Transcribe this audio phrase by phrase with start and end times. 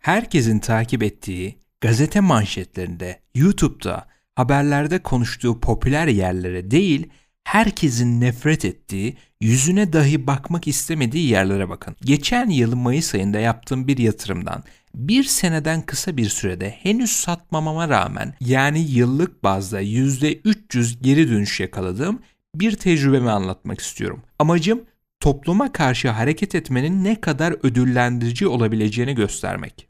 [0.00, 7.08] Herkesin takip ettiği, gazete manşetlerinde, YouTube'da, haberlerde konuştuğu popüler yerlere değil,
[7.44, 11.96] herkesin nefret ettiği, yüzüne dahi bakmak istemediği yerlere bakın.
[12.00, 18.34] Geçen yıl Mayıs ayında yaptığım bir yatırımdan bir seneden kısa bir sürede henüz satmamama rağmen
[18.40, 22.22] yani yıllık bazda %300 geri dönüş yakaladığım
[22.54, 24.22] bir tecrübemi anlatmak istiyorum.
[24.38, 24.84] Amacım
[25.20, 29.89] topluma karşı hareket etmenin ne kadar ödüllendirici olabileceğini göstermek.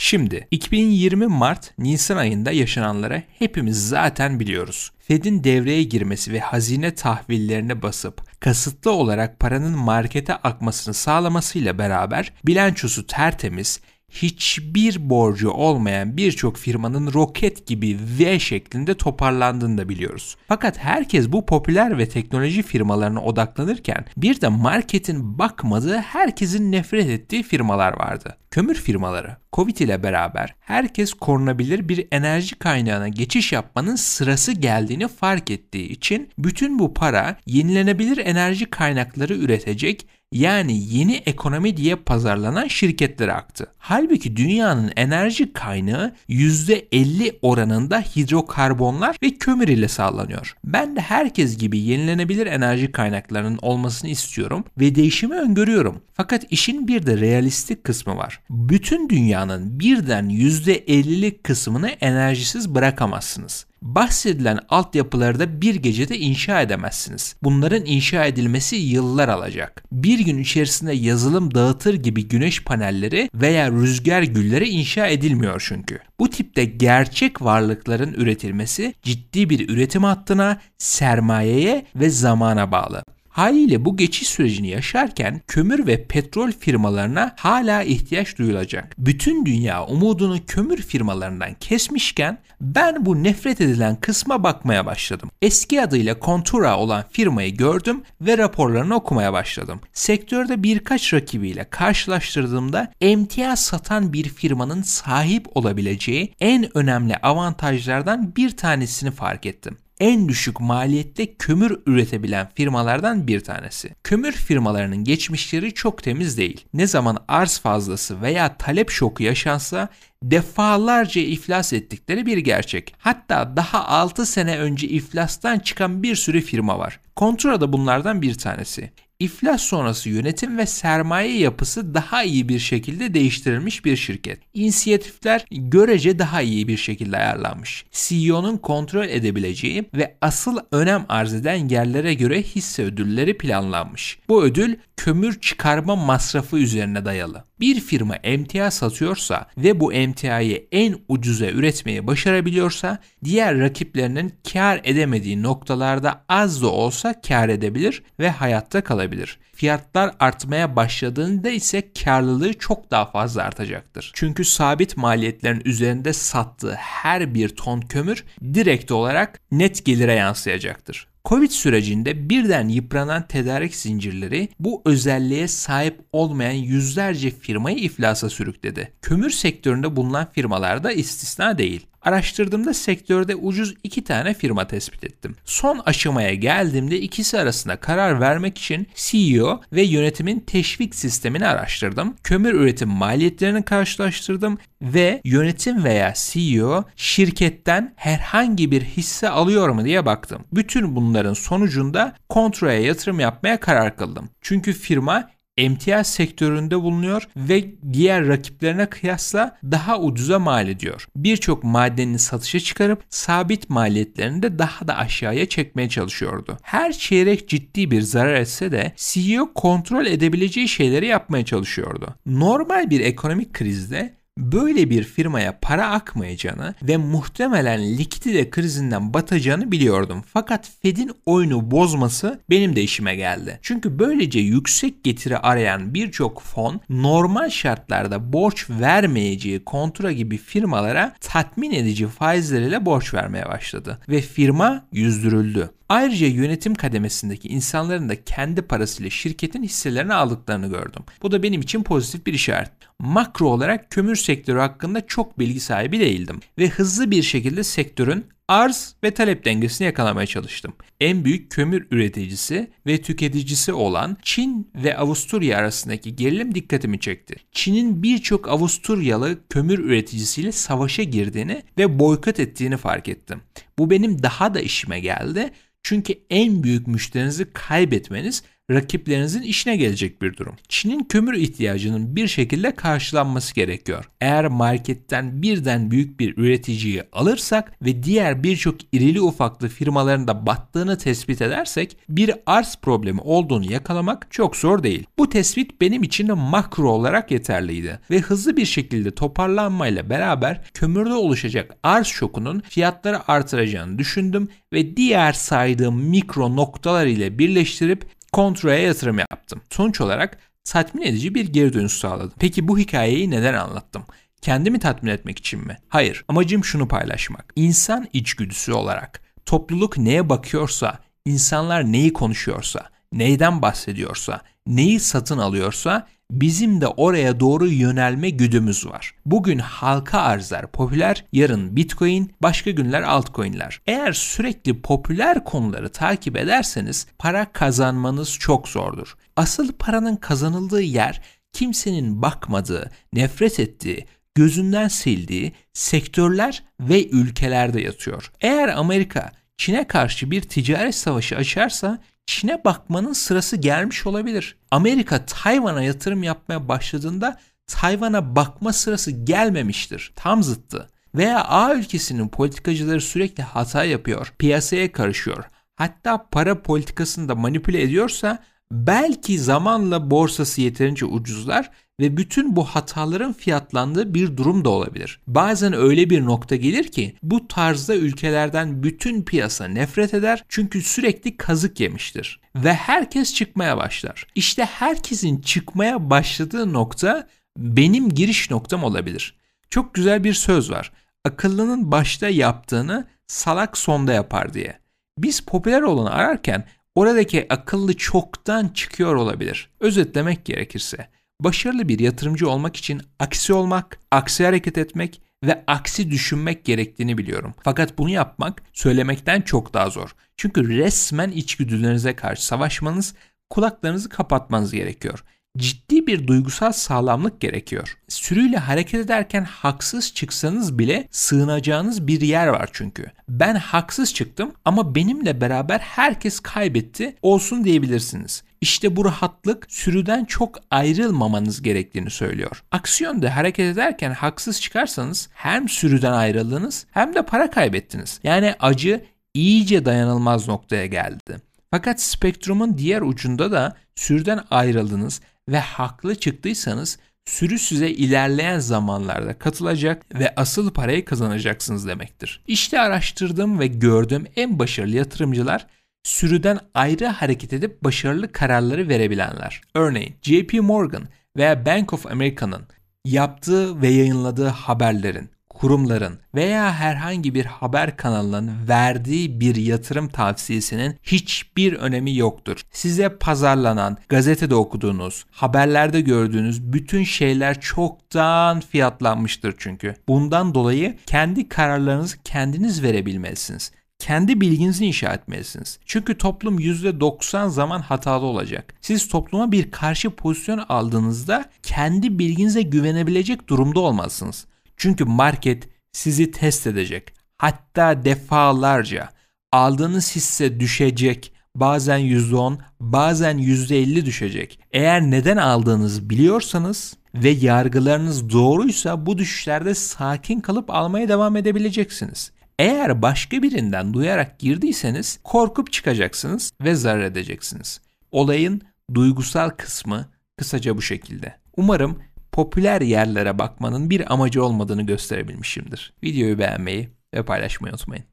[0.00, 4.92] Şimdi 2020 Mart Nisan ayında yaşananları hepimiz zaten biliyoruz.
[5.00, 13.06] Fed'in devreye girmesi ve hazine tahvillerine basıp kasıtlı olarak paranın markete akmasını sağlamasıyla beraber bilançosu
[13.06, 13.80] tertemiz,
[14.10, 20.36] hiçbir borcu olmayan birçok firmanın roket gibi V şeklinde toparlandığını da biliyoruz.
[20.48, 27.42] Fakat herkes bu popüler ve teknoloji firmalarına odaklanırken bir de marketin bakmadığı herkesin nefret ettiği
[27.42, 28.36] firmalar vardı.
[28.50, 29.36] Kömür firmaları.
[29.52, 36.30] Covid ile beraber herkes korunabilir bir enerji kaynağına geçiş yapmanın sırası geldiğini fark ettiği için
[36.38, 43.66] bütün bu para yenilenebilir enerji kaynakları üretecek yani yeni ekonomi diye pazarlanan şirketlere aktı.
[43.78, 50.56] Halbuki dünyanın enerji kaynağı %50 oranında hidrokarbonlar ve kömür ile sağlanıyor.
[50.64, 56.02] Ben de herkes gibi yenilenebilir enerji kaynaklarının olmasını istiyorum ve değişimi öngörüyorum.
[56.14, 58.40] Fakat işin bir de realistik kısmı var.
[58.50, 63.66] Bütün dünyanın birden %50'lik kısmını enerjisiz bırakamazsınız.
[63.82, 67.36] Bahsedilen altyapıları da bir gecede inşa edemezsiniz.
[67.42, 69.82] Bunların inşa edilmesi yıllar alacak.
[69.92, 75.98] Bir gün içerisinde yazılım dağıtır gibi güneş panelleri veya rüzgar gülleri inşa edilmiyor çünkü.
[76.20, 83.02] Bu tipte gerçek varlıkların üretilmesi ciddi bir üretim hattına, sermayeye ve zamana bağlı.
[83.38, 88.94] Haliyle bu geçiş sürecini yaşarken kömür ve petrol firmalarına hala ihtiyaç duyulacak.
[88.98, 95.30] Bütün dünya umudunu kömür firmalarından kesmişken ben bu nefret edilen kısma bakmaya başladım.
[95.42, 99.80] Eski adıyla Contura olan firmayı gördüm ve raporlarını okumaya başladım.
[99.92, 109.10] Sektörde birkaç rakibiyle karşılaştırdığımda emtia satan bir firmanın sahip olabileceği en önemli avantajlardan bir tanesini
[109.10, 113.94] fark ettim en düşük maliyette kömür üretebilen firmalardan bir tanesi.
[114.04, 116.64] Kömür firmalarının geçmişleri çok temiz değil.
[116.74, 119.88] Ne zaman arz fazlası veya talep şoku yaşansa
[120.22, 122.94] defalarca iflas ettikleri bir gerçek.
[122.98, 127.00] Hatta daha 6 sene önce iflastan çıkan bir sürü firma var.
[127.16, 128.90] Kontura da bunlardan bir tanesi.
[129.20, 134.38] İflas sonrası yönetim ve sermaye yapısı daha iyi bir şekilde değiştirilmiş bir şirket.
[134.54, 137.84] İnisiyatifler görece daha iyi bir şekilde ayarlanmış.
[137.92, 144.18] CEO'nun kontrol edebileceği ve asıl önem arz eden yerlere göre hisse ödülleri planlanmış.
[144.28, 147.47] Bu ödül kömür çıkarma masrafı üzerine dayalı.
[147.60, 155.42] Bir firma emtia satıyorsa ve bu emtiayı en ucuza üretmeyi başarabiliyorsa diğer rakiplerinin kar edemediği
[155.42, 159.38] noktalarda az da olsa kar edebilir ve hayatta kalabilir.
[159.54, 164.10] Fiyatlar artmaya başladığında ise karlılığı çok daha fazla artacaktır.
[164.14, 171.08] Çünkü sabit maliyetlerin üzerinde sattığı her bir ton kömür direkt olarak net gelire yansıyacaktır.
[171.28, 178.92] Covid sürecinde birden yıpranan tedarik zincirleri bu özelliğe sahip olmayan yüzlerce firmayı iflasa sürükledi.
[179.02, 181.86] Kömür sektöründe bulunan firmalar da istisna değil.
[182.02, 185.36] Araştırdığımda sektörde ucuz iki tane firma tespit ettim.
[185.44, 192.16] Son aşamaya geldiğimde ikisi arasında karar vermek için CEO ve yönetimin teşvik sistemini araştırdım.
[192.24, 200.06] Kömür üretim maliyetlerini karşılaştırdım ve yönetim veya CEO şirketten herhangi bir hisse alıyor mu diye
[200.06, 200.44] baktım.
[200.52, 204.30] Bütün bunların sonucunda kontraya yatırım yapmaya karar kıldım.
[204.40, 211.08] Çünkü firma emtia sektöründe bulunuyor ve diğer rakiplerine kıyasla daha ucuza mal ediyor.
[211.16, 216.58] Birçok madenini satışa çıkarıp sabit maliyetlerini de daha da aşağıya çekmeye çalışıyordu.
[216.62, 222.14] Her çeyrek ciddi bir zarar etse de CEO kontrol edebileceği şeyleri yapmaya çalışıyordu.
[222.26, 230.22] Normal bir ekonomik krizde böyle bir firmaya para akmayacağını ve muhtemelen likidite krizinden batacağını biliyordum.
[230.32, 233.58] Fakat Fed'in oyunu bozması benim de işime geldi.
[233.62, 241.70] Çünkü böylece yüksek getiri arayan birçok fon normal şartlarda borç vermeyeceği kontra gibi firmalara tatmin
[241.70, 245.70] edici faizleriyle borç vermeye başladı ve firma yüzdürüldü.
[245.88, 251.02] Ayrıca yönetim kademesindeki insanların da kendi parasıyla şirketin hisselerini aldıklarını gördüm.
[251.22, 252.70] Bu da benim için pozitif bir işaret.
[252.98, 258.94] Makro olarak kömür sektörü hakkında çok bilgi sahibi değildim ve hızlı bir şekilde sektörün arz
[259.04, 260.72] ve talep dengesini yakalamaya çalıştım.
[261.00, 267.36] En büyük kömür üreticisi ve tüketicisi olan Çin ve Avusturya arasındaki gerilim dikkatimi çekti.
[267.52, 273.40] Çin'in birçok Avusturyalı kömür üreticisiyle savaşa girdiğini ve boykot ettiğini fark ettim.
[273.78, 275.50] Bu benim daha da işime geldi.
[275.88, 280.56] Çünkü en büyük müşterinizi kaybetmeniz rakiplerinizin işine gelecek bir durum.
[280.68, 284.10] Çin'in kömür ihtiyacının bir şekilde karşılanması gerekiyor.
[284.20, 290.98] Eğer marketten birden büyük bir üreticiyi alırsak ve diğer birçok irili ufaklı firmaların da battığını
[290.98, 295.06] tespit edersek bir arz problemi olduğunu yakalamak çok zor değil.
[295.18, 301.14] Bu tespit benim için de makro olarak yeterliydi ve hızlı bir şekilde toparlanmayla beraber kömürde
[301.14, 309.18] oluşacak arz şokunun fiyatları artıracağını düşündüm ve diğer saydığım mikro noktalar ile birleştirip Kontra'ya yatırım
[309.18, 309.62] yaptım.
[309.70, 312.32] Sonuç olarak tatmin edici bir geri dönüş sağladım.
[312.38, 314.04] Peki bu hikayeyi neden anlattım?
[314.42, 315.76] Kendimi tatmin etmek için mi?
[315.88, 316.24] Hayır.
[316.28, 317.52] Amacım şunu paylaşmak.
[317.56, 326.80] İnsan içgüdüsü olarak topluluk neye bakıyorsa, insanlar neyi konuşuyorsa, neyden bahsediyorsa, neyi satın alıyorsa bizim
[326.80, 329.14] de oraya doğru yönelme güdümüz var.
[329.26, 333.80] Bugün halka arzlar popüler, yarın Bitcoin, başka günler altcoin'ler.
[333.86, 339.16] Eğer sürekli popüler konuları takip ederseniz para kazanmanız çok zordur.
[339.36, 341.22] Asıl paranın kazanıldığı yer
[341.52, 348.32] kimsenin bakmadığı, nefret ettiği, gözünden sildiği sektörler ve ülkelerde yatıyor.
[348.40, 351.98] Eğer Amerika Çin'e karşı bir ticaret savaşı açarsa
[352.28, 354.56] Çin'e bakmanın sırası gelmiş olabilir.
[354.70, 360.12] Amerika Tayvan'a yatırım yapmaya başladığında Tayvan'a bakma sırası gelmemiştir.
[360.16, 360.88] Tam zıttı.
[361.14, 365.44] Veya A ülkesinin politikacıları sürekli hata yapıyor, piyasaya karışıyor.
[365.76, 368.38] Hatta para politikasını da manipüle ediyorsa
[368.72, 371.70] belki zamanla borsası yeterince ucuzlar
[372.00, 375.20] ve bütün bu hataların fiyatlandığı bir durum da olabilir.
[375.26, 381.36] Bazen öyle bir nokta gelir ki bu tarzda ülkelerden bütün piyasa nefret eder çünkü sürekli
[381.36, 384.26] kazık yemiştir ve herkes çıkmaya başlar.
[384.34, 387.28] İşte herkesin çıkmaya başladığı nokta
[387.58, 389.38] benim giriş noktam olabilir.
[389.70, 390.92] Çok güzel bir söz var.
[391.24, 394.78] Akıllının başta yaptığını salak sonda yapar diye.
[395.18, 396.64] Biz popüler olanı ararken
[396.94, 399.70] oradaki akıllı çoktan çıkıyor olabilir.
[399.80, 401.08] Özetlemek gerekirse
[401.40, 407.54] Başarılı bir yatırımcı olmak için aksi olmak, aksi hareket etmek ve aksi düşünmek gerektiğini biliyorum.
[407.62, 410.14] Fakat bunu yapmak söylemekten çok daha zor.
[410.36, 413.14] Çünkü resmen içgüdülerinize karşı savaşmanız,
[413.50, 415.24] kulaklarınızı kapatmanız gerekiyor
[415.58, 417.98] ciddi bir duygusal sağlamlık gerekiyor.
[418.08, 423.06] Sürüyle hareket ederken haksız çıksanız bile sığınacağınız bir yer var çünkü.
[423.28, 428.42] Ben haksız çıktım ama benimle beraber herkes kaybetti olsun diyebilirsiniz.
[428.60, 432.64] İşte bu rahatlık sürüden çok ayrılmamanız gerektiğini söylüyor.
[432.70, 438.20] Aksiyonda hareket ederken haksız çıkarsanız hem sürüden ayrıldınız hem de para kaybettiniz.
[438.22, 441.40] Yani acı iyice dayanılmaz noktaya geldi.
[441.70, 450.06] Fakat spektrumun diğer ucunda da sürüden ayrıldınız ve haklı çıktıysanız sürü size ilerleyen zamanlarda katılacak
[450.14, 452.42] ve asıl parayı kazanacaksınız demektir.
[452.46, 455.66] İşte araştırdığım ve gördüğüm en başarılı yatırımcılar
[456.08, 459.60] sürüden ayrı hareket edip başarılı kararları verebilenler.
[459.74, 461.02] Örneğin JP Morgan
[461.36, 462.66] veya Bank of America'nın
[463.04, 471.72] yaptığı ve yayınladığı haberlerin kurumların veya herhangi bir haber kanalının verdiği bir yatırım tavsiyesinin hiçbir
[471.72, 472.60] önemi yoktur.
[472.72, 479.94] Size pazarlanan, gazetede okuduğunuz, haberlerde gördüğünüz bütün şeyler çoktan fiyatlanmıştır çünkü.
[480.08, 485.78] Bundan dolayı kendi kararlarınızı kendiniz verebilmelisiniz kendi bilginizi inşa etmelisiniz.
[485.86, 488.74] Çünkü toplum %90 zaman hatalı olacak.
[488.80, 494.46] Siz topluma bir karşı pozisyon aldığınızda kendi bilginize güvenebilecek durumda olmalısınız.
[494.76, 497.12] Çünkü market sizi test edecek.
[497.38, 499.08] Hatta defalarca
[499.52, 501.32] aldığınız hisse düşecek.
[501.54, 504.60] Bazen %10, bazen %50 düşecek.
[504.72, 512.32] Eğer neden aldığınızı biliyorsanız ve yargılarınız doğruysa bu düşüşlerde sakin kalıp almaya devam edebileceksiniz.
[512.58, 517.80] Eğer başka birinden duyarak girdiyseniz korkup çıkacaksınız ve zarar edeceksiniz.
[518.10, 518.62] Olayın
[518.94, 521.34] duygusal kısmı kısaca bu şekilde.
[521.56, 525.92] Umarım popüler yerlere bakmanın bir amacı olmadığını gösterebilmişimdir.
[526.04, 528.04] Videoyu beğenmeyi ve paylaşmayı unutmayın.